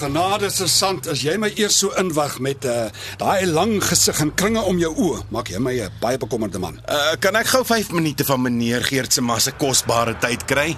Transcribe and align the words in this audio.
Genade 0.00 0.50
se 0.50 0.66
sant, 0.68 1.06
as 1.10 1.22
jy 1.24 1.36
my 1.40 1.50
eers 1.60 1.76
so 1.82 1.92
inwag 2.00 2.38
met 2.42 2.64
uh, 2.68 2.88
daai 3.20 3.46
lang 3.46 3.78
gesig 3.84 4.20
en 4.24 4.32
kringe 4.34 4.62
om 4.66 4.80
jou 4.80 4.90
oë, 4.90 5.22
maak 5.34 5.52
jy 5.52 5.60
my 5.60 5.74
'n 5.76 5.92
baie 6.00 6.18
bekommerde 6.18 6.58
man. 6.58 6.80
Uh, 6.88 7.16
kan 7.20 7.36
ek 7.36 7.52
gou 7.52 7.64
5 7.64 7.92
minute 7.92 8.24
van 8.24 8.42
meneer 8.42 8.82
Geert 8.82 9.12
se 9.12 9.20
masse 9.20 9.52
kosbare 9.58 10.16
tyd 10.20 10.44
kry? 10.44 10.76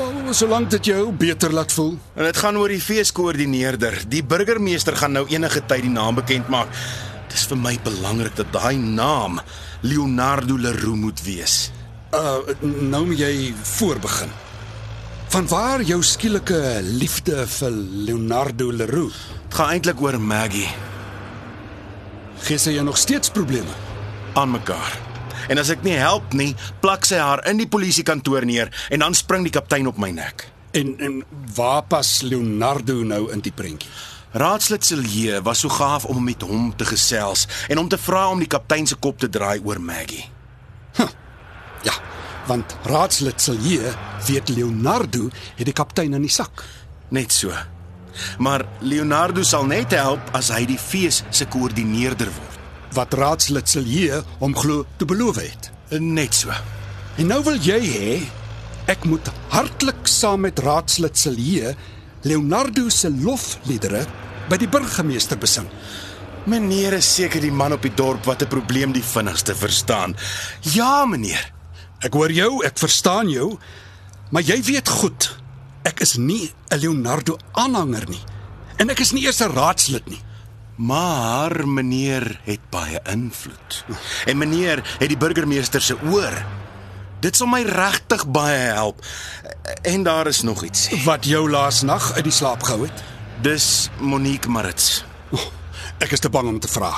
Oh, 0.00 0.32
solank 0.32 0.70
dit 0.70 0.84
jou 0.92 1.12
beter 1.12 1.52
laat 1.52 1.72
voel. 1.72 1.98
En 2.14 2.24
dit 2.24 2.36
gaan 2.36 2.56
oor 2.56 2.68
die 2.68 2.80
feeskoördineerder. 2.80 4.04
Die 4.08 4.22
burgemeester 4.24 4.96
gaan 4.96 5.12
nou 5.12 5.26
enige 5.28 5.60
tyd 5.66 5.82
die 5.82 5.92
naam 5.92 6.14
bekend 6.14 6.48
maak. 6.48 6.68
Dit 7.28 7.36
is 7.38 7.46
vir 7.50 7.58
my 7.58 7.74
belangrik 7.84 8.36
dat 8.36 8.52
daai 8.52 8.76
naam 8.76 9.40
Leonardo 9.80 10.56
Leroux 10.56 10.96
moet 10.96 11.20
wees. 11.24 11.70
Uh 12.14 12.40
nou 12.90 13.06
moet 13.06 13.18
jy 13.18 13.52
voorbegin. 13.76 14.32
Van 15.30 15.46
waar 15.46 15.82
jou 15.86 16.00
skielike 16.02 16.80
liefde 16.82 17.44
vir 17.46 17.70
Leonardo 18.06 18.72
Leroux? 18.74 19.14
Dit 19.46 19.54
gaan 19.54 19.76
eintlik 19.76 20.00
oor 20.02 20.16
Maggie 20.18 20.66
Gee 22.42 22.58
sy 22.58 22.74
jou 22.74 22.82
nog 22.84 22.98
steeds 22.98 23.30
probleme? 23.30 23.70
aan 24.34 24.50
mekaar. 24.50 24.98
En 25.48 25.58
as 25.58 25.70
ek 25.70 25.84
nie 25.86 25.94
help 25.98 26.34
nie, 26.34 26.52
plak 26.82 27.06
sy 27.06 27.18
haar 27.18 27.44
in 27.50 27.58
die 27.62 27.68
polisiekantoor 27.70 28.46
neer 28.46 28.70
en 28.90 29.02
dan 29.02 29.14
spring 29.14 29.46
die 29.46 29.54
kaptein 29.54 29.86
op 29.90 29.98
my 30.02 30.10
nek. 30.14 30.48
En 30.74 30.96
en 30.98 31.22
waar 31.54 31.82
pas 31.86 32.10
Leonardo 32.26 33.02
nou 33.06 33.28
in 33.34 33.42
die 33.42 33.54
prentjie? 33.54 33.90
Raadslid 34.30 34.86
Silje 34.86 35.40
was 35.46 35.62
so 35.62 35.70
gaaf 35.70 36.06
om 36.10 36.22
met 36.24 36.42
hom 36.42 36.70
te 36.74 36.86
gesels 36.86 37.46
en 37.68 37.78
om 37.82 37.88
te 37.90 37.98
vra 37.98 38.28
om 38.30 38.38
die 38.42 38.50
kaptein 38.50 38.86
se 38.86 38.98
kop 38.98 39.18
te 39.18 39.30
draai 39.30 39.58
oor 39.62 39.82
Maggie. 39.82 40.26
Want 42.48 42.76
raadslid 42.88 43.40
Silje 43.40 43.92
weet 44.26 44.48
Leonardo 44.48 45.28
het 45.56 45.66
die 45.68 45.76
kaptein 45.76 46.14
in 46.14 46.22
die 46.22 46.32
sak. 46.32 46.64
Net 47.10 47.32
so. 47.32 47.52
Maar 48.38 48.64
Leonardo 48.80 49.42
sal 49.42 49.66
net 49.66 49.94
help 49.96 50.32
as 50.36 50.50
hy 50.54 50.64
die 50.66 50.78
fees 50.78 51.22
se 51.30 51.46
koördineerder 51.50 52.30
word. 52.32 52.58
Wat 52.96 53.14
raadslid 53.14 53.68
Silje 53.68 54.22
hom 54.40 54.56
glo 54.56 54.86
te 54.98 55.06
beloof 55.06 55.40
het. 55.42 55.70
Net 56.00 56.34
so. 56.34 56.54
En 57.18 57.30
nou 57.30 57.42
wil 57.44 57.58
jy 57.62 57.80
hê 57.80 58.12
ek 58.90 59.04
moet 59.06 59.28
hartlik 59.52 60.08
saam 60.10 60.46
met 60.46 60.58
raadslid 60.58 61.18
Silje 61.18 61.74
Leonardo 62.26 62.88
se 62.92 63.10
lofliedere 63.10 64.02
by 64.50 64.58
die 64.60 64.68
burgemeester 64.68 65.38
besing. 65.40 65.68
Meneer 66.50 66.96
is 66.98 67.08
seker 67.14 67.40
die 67.40 67.52
man 67.52 67.76
op 67.76 67.84
die 67.84 67.94
dorp 67.94 68.24
wat 68.24 68.42
'n 68.42 68.48
probleem 68.48 68.92
die 68.92 69.04
vinnigste 69.04 69.54
verstaan. 69.54 70.16
Ja, 70.60 71.04
meneer. 71.04 71.59
Ek 72.00 72.14
hoor 72.16 72.32
jou, 72.32 72.64
ek 72.64 72.78
verstaan 72.80 73.28
jou, 73.28 73.58
maar 74.32 74.44
jy 74.46 74.56
weet 74.64 74.88
goed, 74.88 75.26
ek 75.84 76.00
is 76.00 76.16
nie 76.16 76.52
'n 76.70 76.78
Leonardo 76.80 77.36
aanhanger 77.52 78.08
nie. 78.08 78.24
En 78.78 78.88
ek 78.90 79.00
is 79.00 79.12
nie 79.12 79.24
eers 79.24 79.40
'n 79.40 79.52
raadslid 79.52 80.08
nie. 80.08 80.20
Maar 80.76 81.68
meneer 81.68 82.40
het 82.44 82.60
baie 82.70 83.00
invloed. 83.04 83.84
En 84.24 84.38
meneer 84.38 84.80
het 84.98 85.08
die 85.08 85.16
burgemeester 85.16 85.82
se 85.82 85.96
oor. 86.02 86.44
Dit 87.20 87.36
sal 87.36 87.46
my 87.46 87.62
regtig 87.62 88.26
baie 88.26 88.72
help. 88.72 89.04
En 89.82 90.02
daar 90.02 90.26
is 90.26 90.40
nog 90.40 90.64
iets. 90.64 90.88
Wat 91.04 91.24
jou 91.24 91.50
laas 91.50 91.82
nag 91.82 92.12
uit 92.12 92.24
die 92.24 92.32
slaap 92.32 92.62
gehou 92.62 92.82
het. 92.86 93.02
Dis 93.42 93.90
Monique 93.98 94.48
Marits. 94.48 95.04
Oh, 95.30 95.40
ek 96.00 96.14
is 96.16 96.22
te 96.24 96.30
bang 96.32 96.48
om 96.48 96.58
te 96.60 96.70
vra. 96.70 96.90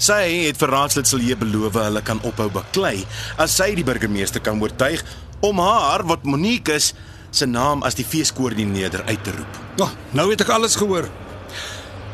Sy 0.00 0.20
het 0.46 0.58
vir 0.60 0.72
raadslid 0.72 1.08
Silje 1.08 1.36
beloof 1.38 1.76
hulle 1.78 2.02
kan 2.04 2.20
ophou 2.26 2.48
baklei 2.52 3.02
as 3.40 3.56
sy 3.58 3.74
die 3.76 3.86
burgemeester 3.86 4.42
kan 4.44 4.60
oortuig 4.62 5.04
om 5.44 5.60
haar 5.62 6.04
wat 6.08 6.26
Monique 6.26 6.74
is 6.74 6.92
se 7.30 7.46
naam 7.46 7.84
as 7.84 7.98
die 7.98 8.06
feeskoördineerder 8.08 9.04
uit 9.08 9.24
te 9.24 9.34
roep. 9.36 9.58
Oh, 9.84 9.90
nou 10.16 10.30
het 10.32 10.42
ek 10.42 10.52
alles 10.54 10.78
gehoor. 10.80 11.10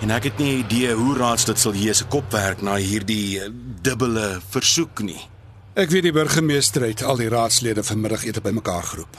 En 0.03 0.11
ek 0.13 0.27
het 0.29 0.41
nie 0.43 0.59
idee 0.61 0.93
hoe 0.99 1.15
raadslid 1.17 1.61
Silje 1.61 1.95
se 1.95 2.09
kop 2.11 2.33
werk 2.35 2.65
na 2.67 2.75
hierdie 2.83 3.39
eh, 3.41 3.53
dubbele 3.85 4.41
versoek 4.51 5.05
nie. 5.07 5.21
Ek 5.79 5.91
weet 5.91 6.09
die 6.09 6.15
burgemeester 6.15 6.85
het 6.87 7.03
al 7.03 7.19
die 7.19 7.31
raadslede 7.31 7.83
vanmiddag 7.87 8.27
bymekaar 8.43 8.85
geroep. 8.91 9.17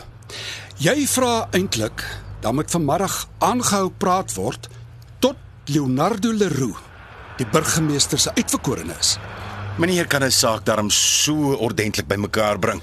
Jy 0.79 1.07
vra 1.07 1.47
eintlik 1.55 2.03
dan 2.43 2.55
moet 2.55 2.71
vanmiddag 2.71 3.15
aangehou 3.39 3.89
praat 3.97 4.33
word 4.35 4.69
tot 5.19 5.39
Leonardo 5.65 6.31
Leroux 6.31 6.77
die 7.37 7.47
burgemeester 7.51 8.19
se 8.19 8.31
uitverkorene 8.35 8.95
is. 8.99 9.17
Meneer 9.77 10.07
kan 10.07 10.23
'n 10.23 10.31
saak 10.31 10.65
daarom 10.65 10.89
so 10.89 11.53
ordentlik 11.53 12.07
bymekaar 12.07 12.59
bring. 12.59 12.81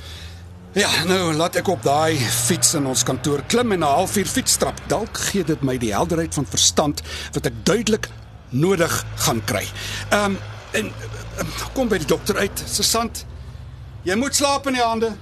Ja, 0.73 0.89
nou 1.05 1.35
laat 1.37 1.57
ek 1.57 1.69
op 1.69 1.83
daai 1.83 2.17
fiets 2.17 2.75
in 2.75 2.87
ons 2.87 3.03
kantoor 3.03 3.43
klim 3.47 3.73
en 3.73 3.79
'n 3.79 3.83
halfuur 3.83 4.27
fietsstrap. 4.27 4.81
Dalk 4.89 5.19
gee 5.19 5.45
dit 5.45 5.63
my 5.63 5.79
die 5.79 5.93
helderheid 5.93 6.35
van 6.35 6.47
verstand 6.47 7.03
wat 7.33 7.47
ek 7.47 7.65
duidelik 7.65 8.09
nodig 8.51 9.05
gaan 9.17 9.45
kry. 9.45 9.67
Ehm 10.11 10.25
um, 10.25 10.39
en 10.73 10.87
um, 11.41 11.49
kom 11.73 11.89
by 11.89 11.99
die 11.99 12.07
dokter 12.07 12.37
uit, 12.37 12.63
sergeant. 12.67 13.27
Jy 14.03 14.15
moet 14.17 14.35
slaap 14.35 14.67
in 14.67 14.73
die 14.73 14.83
hande. 14.83 15.13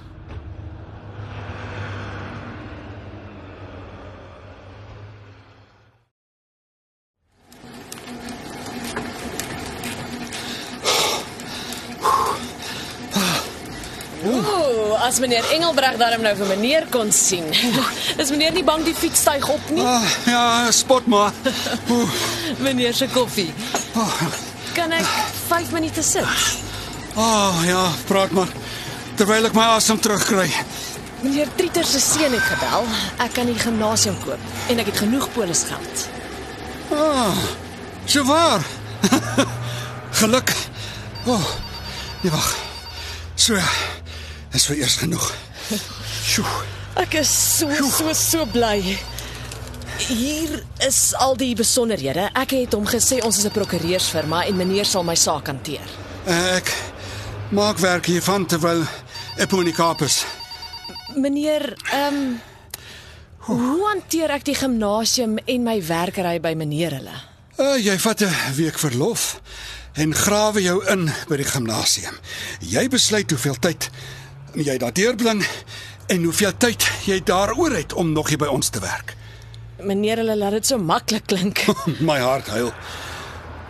As 15.01 15.19
meneer 15.19 15.45
Engelbreg 15.55 15.97
daarom 15.99 16.21
nou 16.25 16.33
vir 16.37 16.49
meneer 16.51 16.85
kon 16.93 17.11
sien. 17.11 17.47
Is 18.21 18.29
meneer 18.31 18.53
nie 18.55 18.63
bang 18.67 18.83
die 18.85 18.95
fiets 18.95 19.21
styg 19.25 19.47
op 19.49 19.69
nie? 19.73 19.83
Ah, 19.85 20.05
ja, 20.29 20.43
spot 20.71 21.07
maar. 21.11 21.31
Oeh, 21.89 22.09
Meneer 22.61 22.93
se 22.93 23.07
koffie. 23.13 23.49
Kan 24.75 24.91
ek 24.95 25.07
5 25.49 25.71
minute 25.75 26.03
sit? 26.03 26.27
ah, 27.19 27.57
ja, 27.67 27.89
praat 28.07 28.31
maar 28.31 28.47
terwyl 29.19 29.45
ek 29.49 29.53
my 29.57 29.65
asem 29.75 29.99
terugkry. 29.99 30.47
Meneer 31.21 31.49
Trieter 31.57 31.85
se 31.85 31.99
seun 32.01 32.31
het 32.33 32.45
gebel. 32.47 32.87
Ek 33.21 33.33
kan 33.35 33.49
die 33.49 33.57
gimnasium 33.59 34.15
koop 34.23 34.69
en 34.71 34.79
ek 34.81 34.89
het 34.93 35.01
genoeg 35.03 35.27
polisgeld. 35.35 36.05
Ah, 36.95 37.35
so 38.05 38.23
waar. 38.29 38.63
Geluk. 40.21 40.53
O, 41.25 41.35
oh, 41.35 41.51
nee 42.23 42.31
wag. 42.33 42.49
So. 43.35 43.57
Is 44.51 44.65
vir 44.67 44.81
eers 44.83 44.95
genoeg. 44.99 45.31
Sjoe. 46.23 46.63
Ek 46.99 47.13
is 47.21 47.31
so 47.31 47.71
so 47.87 48.13
so 48.13 48.45
bly. 48.51 48.81
Hier 50.01 50.57
is 50.83 51.13
al 51.15 51.37
die 51.39 51.53
besonderhede. 51.55 52.27
Ek 52.35 52.55
het 52.57 52.73
hom 52.75 52.87
gesê 52.89 53.21
ons 53.23 53.37
is 53.37 53.45
'n 53.45 53.51
prokureursfirma 53.51 54.45
en 54.45 54.57
meneer 54.57 54.85
sal 54.85 55.03
my 55.03 55.15
saak 55.15 55.47
hanteer. 55.47 55.87
Ek 56.25 56.73
maak 57.51 57.77
werk 57.79 58.05
hiervan 58.05 58.45
terwyl 58.45 58.83
Epony 59.37 59.71
Kapers. 59.71 60.25
Meneer, 61.15 61.75
ehm 61.91 62.15
um, 62.15 62.41
hoe 63.37 63.87
hanteer 63.87 64.29
ek 64.31 64.43
die 64.45 64.55
gimnasium 64.55 65.37
en 65.45 65.63
my 65.63 65.81
werkery 65.87 66.39
by 66.39 66.53
meneer 66.53 66.91
hulle? 66.91 67.17
Uh, 67.57 67.77
jy 67.77 67.97
vat 67.99 68.21
'n 68.21 68.55
week 68.55 68.79
verlof 68.79 69.41
en 69.93 70.15
grawe 70.15 70.61
jou 70.61 70.85
in 70.87 71.11
by 71.27 71.37
die 71.37 71.45
gimnasium. 71.45 72.15
Jy 72.59 72.87
besluit 72.87 73.29
hoeveel 73.29 73.59
tyd 73.59 73.89
jy 74.53 74.77
daar 74.77 74.93
deurbring 74.93 75.43
en 76.11 76.23
hoeveel 76.23 76.51
tyd 76.57 76.85
jy 77.05 77.21
daaroor 77.23 77.75
het 77.75 77.93
om 77.93 78.11
nog 78.11 78.29
hier 78.29 78.41
by 78.41 78.49
ons 78.51 78.69
te 78.69 78.79
werk. 78.83 79.15
Meneer 79.81 80.21
hulle 80.21 80.35
laat 80.37 80.59
dit 80.59 80.67
so 80.67 80.77
maklik 80.77 81.25
klink. 81.25 81.63
My 82.09 82.19
hart 82.19 82.47
huil. 82.53 82.73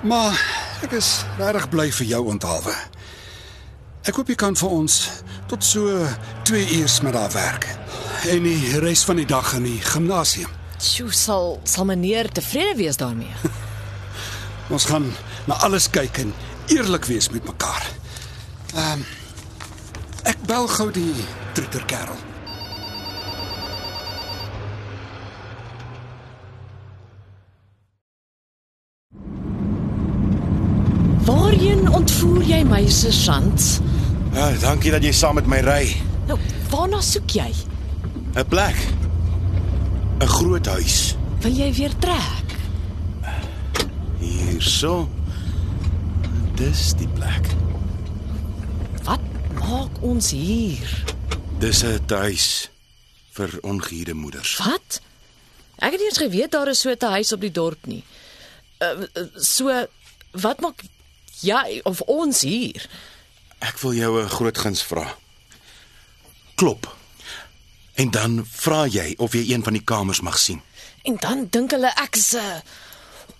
Maar 0.04 0.38
ek 0.84 0.96
is 0.98 1.22
regtig 1.38 1.70
bly 1.70 1.92
vir 1.92 2.10
jou 2.16 2.24
onthaalwe. 2.34 2.74
Ek 4.10 4.18
hoop 4.18 4.32
jy 4.34 4.36
kan 4.36 4.58
vir 4.58 4.74
ons 4.74 4.98
tot 5.52 5.64
so 5.64 6.08
2 6.50 6.64
uur 6.80 6.98
met 7.06 7.14
daar 7.14 7.32
werk 7.36 7.68
en 8.32 8.44
die 8.46 8.80
res 8.82 9.04
van 9.06 9.18
die 9.22 9.28
dag 9.30 9.54
in 9.58 9.66
die 9.66 9.80
gimnasium. 9.82 10.50
Sjoe, 10.82 11.12
sal 11.14 11.60
sal 11.70 11.86
meneer 11.90 12.30
tevrede 12.34 12.76
wees 12.80 12.98
daarmee. 12.98 13.34
Ons 14.74 14.88
gaan 14.90 15.12
na 15.46 15.58
alles 15.66 15.90
kyk 15.94 16.18
en 16.24 16.34
eerlik 16.74 17.06
wees 17.06 17.30
met 17.30 17.46
mekaar. 17.46 17.90
Ehm 18.74 19.02
um, 19.02 19.10
bel 20.52 20.68
gou 20.68 20.90
die 20.92 21.14
troeterkerel. 21.56 22.18
Waarheen 31.24 31.88
ontvoer 31.88 32.44
jy 32.44 32.60
my, 32.68 32.82
sergeant? 32.92 33.80
Ja, 34.36 34.50
dankie 34.60 34.92
dat 34.92 35.08
jy 35.08 35.14
saam 35.16 35.40
met 35.40 35.48
my 35.48 35.62
ry. 35.64 35.96
Nou, 36.28 36.36
waarna 36.74 37.00
soek 37.00 37.32
jy? 37.40 37.48
'n 38.36 38.46
Plek. 38.52 38.76
'n 40.20 40.28
Groot 40.28 40.68
huis. 40.68 41.16
Wil 41.40 41.56
jy 41.64 41.74
weer 41.80 41.96
trek? 42.00 42.60
Hierso. 44.20 45.08
Dis 46.56 46.92
die 47.00 47.08
plek. 47.08 47.48
Maak 49.72 50.02
ons 50.04 50.34
hier? 50.36 50.90
Dis 51.60 51.84
'n 51.84 52.04
huis 52.08 52.70
vir 53.32 53.60
ongehuurde 53.62 54.14
moeders. 54.14 54.58
Wat? 54.58 55.00
Ek 55.76 55.92
het 55.92 56.00
nie 56.00 56.10
eens 56.10 56.18
geweet 56.18 56.52
daar 56.52 56.68
is 56.68 56.80
so 56.80 56.92
'n 56.92 57.06
huis 57.06 57.32
op 57.32 57.40
die 57.42 57.52
dorp 57.52 57.86
nie. 57.86 58.04
Uh, 58.80 59.08
so 59.36 59.88
wat 60.32 60.60
maak 60.60 60.84
jy 61.40 61.80
of 61.84 62.02
ons 62.02 62.42
hier? 62.42 62.90
Ek 63.60 63.80
wil 63.80 63.94
jou 63.94 64.24
'n 64.24 64.30
groot 64.30 64.58
guns 64.58 64.84
vra. 64.84 65.18
Klop. 66.56 66.98
En 67.94 68.12
dan 68.12 68.46
vra 68.46 68.88
jy 68.88 69.14
of 69.18 69.34
jy 69.34 69.54
een 69.54 69.64
van 69.64 69.74
die 69.74 69.84
kamers 69.84 70.22
mag 70.22 70.40
sien. 70.40 70.62
En 71.02 71.16
dan 71.16 71.48
dink 71.50 71.72
hulle 71.72 71.94
ek 71.96 72.16
is 72.16 72.36
'n 72.36 72.62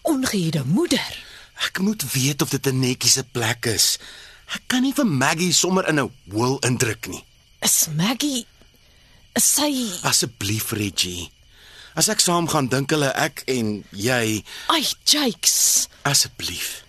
ongehuurde 0.02 0.64
moeder. 0.66 1.24
Ek 1.68 1.80
moet 1.80 2.12
weet 2.12 2.42
of 2.42 2.50
dit 2.50 2.66
'n 2.68 2.80
netjiese 2.80 3.24
plek 3.24 3.66
is. 3.66 4.00
Ek 4.56 4.64
kan 4.68 4.84
nie 4.84 4.94
vir 4.94 5.06
Maggie 5.06 5.54
sommer 5.54 5.88
in 5.88 6.00
'n 6.00 6.12
hoel 6.32 6.60
indruk 6.68 7.08
nie. 7.08 7.24
Is 7.62 7.88
Maggie 7.96 8.46
is 9.36 9.44
sy 9.56 9.72
Asseblief, 10.04 10.72
Reggie. 10.72 11.32
As 11.96 12.10
ek 12.10 12.20
saam 12.20 12.48
gaan 12.48 12.68
dink 12.68 12.90
hulle 12.92 13.12
ek 13.16 13.44
en 13.48 13.84
jy, 13.92 14.44
Ai, 14.68 14.86
Jakes. 15.06 15.88
asseblief. 16.04 16.84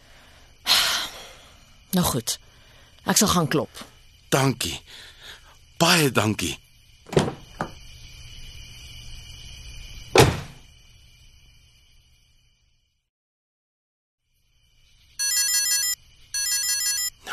Nou 1.92 2.04
goed. 2.04 2.38
Ek 3.04 3.16
sal 3.16 3.28
gaan 3.28 3.48
klop. 3.48 3.84
Dankie. 4.30 4.80
Baie 5.76 6.10
dankie. 6.10 6.56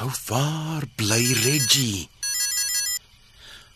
Nou 0.10 0.18
waar 0.26 0.84
bly 0.96 1.22
Reggie? 1.44 2.10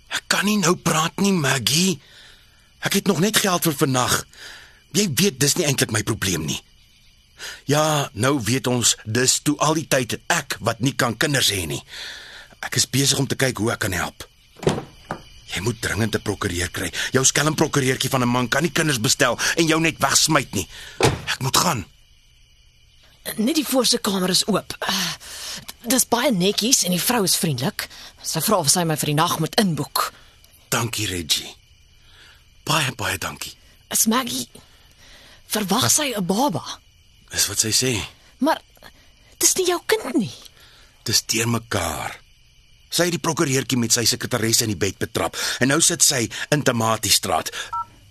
Ek 0.10 0.24
kan 0.28 0.48
nie 0.50 0.58
nou 0.58 0.74
praat 0.82 1.22
nie, 1.22 1.30
Maggie. 1.30 2.00
Ek 2.82 2.98
het 2.98 3.06
nog 3.06 3.20
net 3.22 3.38
geld 3.38 3.68
vir 3.68 3.76
vannag. 3.78 4.16
Jy 4.98 5.06
weet 5.14 5.38
dis 5.38 5.54
nie 5.60 5.68
eintlik 5.70 5.94
my 5.94 6.02
probleem 6.02 6.48
nie. 6.50 6.58
Ja, 7.70 8.10
nou 8.18 8.40
weet 8.42 8.66
ons 8.72 8.96
dis 9.06 9.38
toe 9.46 9.54
al 9.62 9.78
die 9.78 9.86
tyd 9.86 10.18
ek 10.34 10.58
wat 10.66 10.82
nie 10.82 10.96
kan 10.98 11.14
kinders 11.14 11.54
hê 11.54 11.68
nie. 11.70 11.84
Ek 12.66 12.82
is 12.82 12.90
besig 12.90 13.22
om 13.22 13.30
te 13.30 13.38
kyk 13.38 13.62
hoe 13.62 13.70
ek 13.76 13.86
kan 13.86 13.94
help. 13.94 14.26
Jy 15.54 15.62
moet 15.62 15.82
dringend 15.86 16.18
'n 16.18 16.26
prokureur 16.26 16.70
kry. 16.74 16.90
Jou 17.14 17.26
skelm 17.26 17.54
prokureurtjie 17.54 18.10
van 18.10 18.26
'n 18.26 18.34
man 18.34 18.50
kan 18.50 18.64
nie 18.64 18.74
kinders 18.74 19.02
bestel 19.02 19.38
en 19.56 19.68
jou 19.68 19.80
net 19.80 20.02
wegsmyt 20.02 20.54
nie. 20.54 20.68
Ek 21.30 21.42
moet 21.42 21.58
gaan. 21.58 21.93
Net 23.24 23.56
die 23.56 23.66
voorste 23.68 23.98
kamer 23.98 24.30
is 24.30 24.44
oop. 24.48 24.76
Uh, 24.84 25.14
dis 25.88 26.08
baie 26.08 26.32
netjies 26.32 26.84
en 26.84 26.92
die 26.92 27.02
vrou 27.02 27.24
is 27.24 27.38
vriendelik. 27.40 27.88
Sy 28.22 28.42
vra 28.44 28.60
of 28.60 28.72
sy 28.72 28.84
my 28.84 28.98
vir 29.00 29.14
die 29.14 29.20
nag 29.20 29.40
moet 29.40 29.56
inboek. 29.62 30.10
Dankie, 30.74 31.08
Reggie. 31.08 31.56
Baie 32.68 32.92
baie 32.96 33.18
dankie. 33.18 33.54
Is 33.92 34.06
Maggie 34.08 34.48
verwag 35.54 35.90
sy 35.92 36.14
'n 36.16 36.26
baba? 36.26 36.64
Dis 37.30 37.48
wat 37.48 37.60
sy 37.60 37.72
sê. 37.72 37.94
Maar 38.40 38.62
dis 39.38 39.56
nie 39.56 39.68
jou 39.68 39.80
kind 39.86 40.16
nie. 40.16 40.34
Dis 41.04 41.22
teer 41.22 41.48
mekaar. 41.48 42.20
Sy 42.90 43.04
het 43.04 43.12
die 43.12 43.20
prokureurtjie 43.20 43.78
met 43.78 43.92
sy 43.92 44.06
sekretaresse 44.06 44.64
in 44.64 44.74
die 44.74 44.80
bed 44.80 44.98
betrap 44.98 45.38
en 45.60 45.68
nou 45.68 45.82
sit 45.82 46.04
sy 46.04 46.30
in 46.50 46.64
Tamatiestraat. 46.64 47.50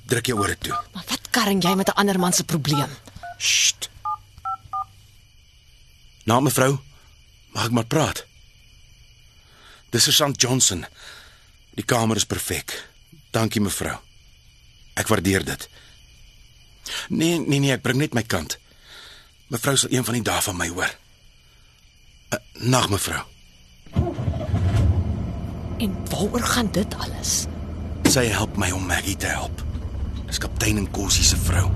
Druk 0.06 0.26
jou 0.26 0.38
ore 0.38 0.58
toe. 0.58 0.74
Maar 0.94 1.04
wat 1.08 1.30
karring 1.30 1.62
jy 1.62 1.74
met 1.74 1.88
'n 1.88 1.98
ander 1.98 2.18
man 2.18 2.32
se 2.32 2.44
probleem? 2.44 2.90
Sst. 3.38 3.91
Nou 6.28 6.38
mevrou, 6.42 6.76
mag 7.54 7.66
ek 7.66 7.74
maar 7.74 7.88
praat? 7.90 8.24
Dis 9.92 10.06
Sergeant 10.06 10.38
Johnson. 10.40 10.84
Die 11.76 11.84
kamer 11.84 12.16
is 12.16 12.28
perfek. 12.28 12.74
Dankie 13.34 13.60
mevrou. 13.60 13.96
Ek 14.94 15.08
waardeer 15.08 15.44
dit. 15.44 15.68
Nee, 17.08 17.38
nee 17.40 17.58
nee, 17.58 17.72
ek 17.74 17.82
bring 17.84 18.00
net 18.00 18.14
my 18.16 18.22
kant. 18.22 18.58
Mevrou 19.52 19.76
sal 19.76 19.92
een 19.92 20.04
van 20.04 20.16
die 20.18 20.24
dae 20.26 20.40
van 20.44 20.56
my 20.56 20.68
hoor. 20.72 20.92
Uh, 22.32 22.40
nag 22.72 22.88
mevrou. 22.92 23.22
En 25.82 25.96
waaroor 26.08 26.46
gaan 26.54 26.70
dit 26.72 26.94
alles? 26.94 27.42
Sy 28.12 28.28
help 28.30 28.56
my 28.60 28.70
om 28.72 28.86
Maggie 28.86 29.16
te 29.16 29.28
help. 29.32 29.64
Dis 30.28 30.40
kaptein 30.40 30.78
en 30.80 30.90
Kossie 30.94 31.24
se 31.26 31.36
vrou. 31.48 31.68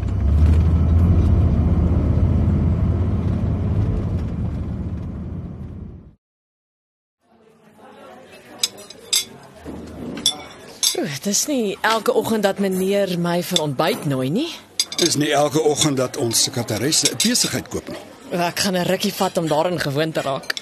Oeh, 10.97 11.17
dis 11.23 11.43
nie 11.47 11.77
elke 11.85 12.13
oggend 12.17 12.43
dat 12.47 12.59
meneer 12.59 13.19
my 13.21 13.43
vir 13.45 13.61
ontbyt 13.61 14.07
nooi 14.09 14.31
nie. 14.33 14.49
Dis 14.97 15.19
nie 15.21 15.29
elke 15.37 15.61
oggend 15.61 15.99
dat 16.01 16.17
ons 16.17 16.43
sekretaresse 16.49 17.11
'n 17.13 17.19
besigheid 17.21 17.69
koop 17.69 17.89
nie. 17.89 18.01
Ek 18.31 18.59
gaan 18.59 18.77
'n 18.77 18.87
rukkie 18.87 19.13
vat 19.13 19.37
om 19.39 19.49
daarin 19.49 19.81
gewoon 19.81 20.13
te 20.13 20.21
raak. 20.21 20.55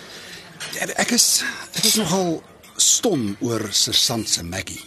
Ek 0.97 1.11
is 1.11 1.43
ek 1.77 1.85
is 1.85 1.95
nogal 1.95 2.43
stom 2.77 3.37
oor 3.41 3.69
Sersant 3.71 4.29
se 4.29 4.43
Maggie. 4.43 4.83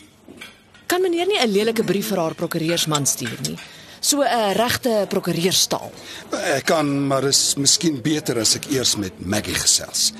Kan 0.86 1.02
meneer 1.02 1.28
nie 1.28 1.40
'n 1.40 1.52
lelike 1.52 1.84
brief 1.84 2.08
vir 2.08 2.18
haar 2.18 2.36
prokureursman 2.36 3.06
stuur 3.06 3.40
nie? 3.42 3.58
So 4.00 4.22
'n 4.22 4.54
regte 4.54 5.06
prokureurstaal. 5.10 5.92
Ek 6.32 6.66
kan, 6.66 7.08
maar 7.08 7.24
is 7.24 7.56
miskien 7.56 8.02
beter 8.02 8.40
as 8.40 8.56
ek 8.56 8.66
eers 8.66 8.96
met 8.96 9.26
Maggie 9.26 9.56
gesels. 9.56 10.12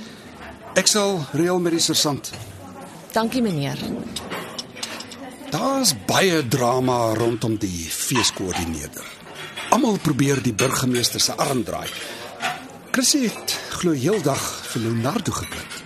Ek 0.76 0.88
sal 0.88 1.26
reël 1.34 1.60
met 1.60 1.72
die 1.72 1.82
sersant. 1.82 2.32
Dankie 3.12 3.42
meneer. 3.42 3.78
Daar's 5.58 5.96
baie 6.06 6.48
drama 6.48 7.14
rondom 7.18 7.56
die 7.58 7.88
feeskoördineerder. 7.90 9.06
Almal 9.74 9.96
probeer 9.98 10.38
die 10.46 10.54
burgemeester 10.54 11.22
se 11.22 11.34
arm 11.34 11.64
draai. 11.66 11.88
Chrissy 12.94 13.24
het 13.26 13.56
glo 13.80 13.96
heeldag 13.98 14.44
vir 14.70 14.84
Leonardo 14.84 15.34
geklink. 15.34 15.80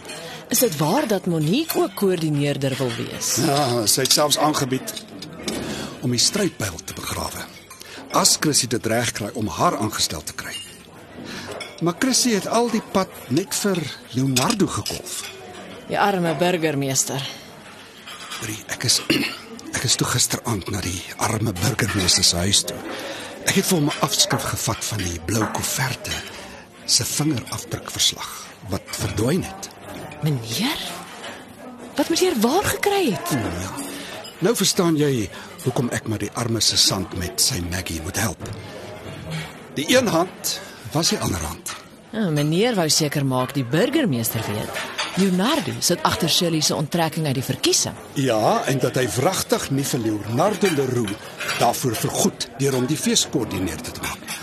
Is 0.51 0.59
dit 0.65 0.75
waar 0.79 1.07
dat 1.07 1.29
Monique 1.31 1.79
ook 1.79 1.95
koördineerder 1.95 2.75
wil 2.77 2.91
wees? 2.97 3.37
Ja, 3.45 3.85
sy 3.87 4.03
het 4.03 4.15
selfs 4.17 4.39
aangebied 4.43 4.91
om 6.03 6.11
die 6.11 6.19
strydpyl 6.19 6.81
te 6.83 6.97
begrawe. 6.97 7.45
As 8.11 8.35
Chrissy 8.43 8.67
dit 8.67 8.89
reg 8.91 9.13
kry 9.15 9.29
om 9.39 9.47
haar 9.47 9.77
aangestel 9.79 10.23
te 10.23 10.35
kry. 10.35 10.55
Maar 11.79 11.95
Chrissy 11.99 12.33
het 12.35 12.49
al 12.49 12.67
die 12.73 12.83
pad 12.91 13.13
net 13.31 13.55
vir 13.63 13.79
Leonardo 14.17 14.67
gekolf. 14.67 15.21
Die 15.87 15.99
arme 15.99 16.35
burgemeester. 16.35 17.23
Brie, 18.41 18.59
ek 18.75 18.89
is 18.91 18.99
ek 19.73 19.83
is 19.87 19.95
toe 19.95 20.07
gisteraand 20.07 20.69
na 20.71 20.81
die 20.81 21.01
arme 21.17 21.53
burgemeester 21.53 22.23
se 22.23 22.37
huis 22.43 22.63
toe. 22.69 22.77
Ek 23.47 23.55
het 23.57 23.65
vir 23.65 23.77
hom 23.77 23.89
'n 23.89 24.01
afskrif 24.05 24.43
gevat 24.53 24.85
van 24.85 24.97
die 24.97 25.19
blou 25.25 25.45
koeverte 25.53 26.15
se 26.85 27.03
vingerafdrukverslag 27.05 28.31
wat 28.69 28.81
verdwyn 28.89 29.43
het. 29.43 29.69
Meneer? 30.21 30.81
Wat 31.95 32.09
meneer 32.09 32.39
waar 32.39 32.63
gekry 32.63 33.11
het? 33.11 33.29
Ja. 33.29 33.71
Nou 34.39 34.55
verstaan 34.55 34.97
jy 34.97 35.29
hoekom 35.63 35.89
ek 35.89 36.07
maar 36.07 36.19
die 36.19 36.31
arme 36.33 36.59
se 36.61 36.77
sand 36.77 37.17
met 37.17 37.41
sy 37.41 37.59
Maggie 37.69 38.01
moet 38.01 38.17
help. 38.17 38.49
Die 39.73 39.97
een 39.97 40.07
hand 40.07 40.59
was 40.91 41.09
die 41.09 41.19
ander 41.19 41.39
hand. 41.39 41.75
Ja, 42.11 42.29
meneer 42.29 42.75
wou 42.75 42.89
seker 42.89 43.25
maak 43.25 43.53
die 43.53 43.63
burgemeester 43.63 44.41
weet. 44.47 44.90
Leonardo 45.15 45.73
sit 45.79 46.03
agter 46.03 46.29
Shirley 46.29 46.61
se 46.61 46.75
onttrekking 46.75 47.25
uit 47.25 47.35
die 47.35 47.43
verkiesing. 47.43 47.95
Ja, 48.13 48.63
en 48.65 48.79
dat 48.79 48.95
hy 48.95 49.07
wragtig 49.17 49.67
nie 49.75 49.83
vir 49.85 49.99
Leonardo 49.99 50.69
Leroux 50.75 51.11
daarvoor 51.59 51.95
vergoed 51.99 52.47
deur 52.61 52.77
hom 52.79 52.87
die 52.87 52.97
feeskoördineerder 52.97 53.91
te 53.91 54.03
maak. 54.05 54.37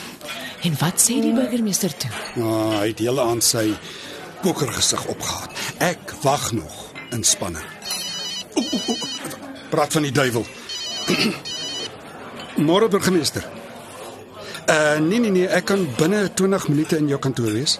En 0.66 0.74
wat 0.80 1.00
sê 1.00 1.20
die 1.22 1.32
burgemeester 1.32 1.94
toe? 1.96 2.10
Ah, 2.42 2.80
hy 2.82 2.90
het 2.90 3.00
hele 3.00 3.24
aan 3.24 3.40
sy 3.44 3.70
pokergesig 4.42 5.06
opgehaat. 5.08 5.54
Ek 5.82 6.12
wag 6.22 6.50
nog 6.52 6.76
in 7.16 7.24
spanning. 7.24 7.64
Praat 9.70 9.96
van 9.96 10.04
die 10.04 10.12
duiwel. 10.12 10.44
Môre 12.68 12.90
burgemeester. 12.92 13.46
Uh 14.68 14.98
nee 15.00 15.20
nee 15.22 15.32
nee, 15.32 15.48
ek 15.48 15.70
kan 15.70 15.86
binne 15.96 16.26
20 16.36 16.68
minute 16.68 16.98
in 17.00 17.08
jou 17.08 17.20
kantoor 17.22 17.54
wees. 17.54 17.78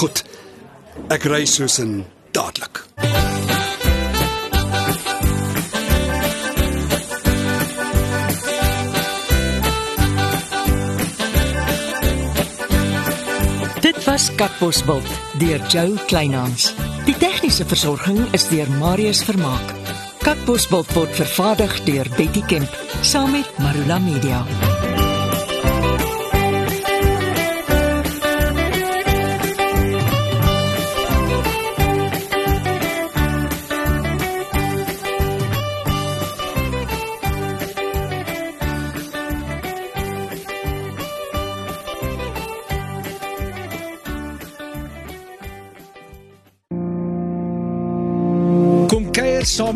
Goed. 0.00 0.24
Ek 1.08 1.24
ry 1.30 1.44
soos 1.46 1.78
in 1.78 2.04
dadelik. 2.36 2.82
Dit 13.80 14.04
was 14.04 14.28
Katbosveld 14.34 15.08
deur 15.38 15.60
Jo 15.72 15.94
Kleinhans. 16.06 16.74
Die 17.06 17.16
tegniese 17.16 17.64
versorging 17.64 18.20
is 18.36 18.48
deur 18.50 18.68
Marius 18.80 19.22
Vermaak. 19.24 19.72
Katbosveld 20.20 20.92
word 20.92 21.14
vervaardig 21.16 21.78
deur 21.86 22.10
Betty 22.18 22.42
Kemp 22.50 22.68
saam 23.00 23.32
met 23.32 23.48
Marula 23.62 23.98
Media. 23.98 24.44